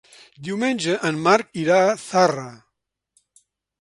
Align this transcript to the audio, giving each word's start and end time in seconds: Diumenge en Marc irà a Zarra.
Diumenge 0.45 0.95
en 1.09 1.19
Marc 1.27 1.61
irà 1.65 1.77
a 1.81 1.93
Zarra. 2.05 2.47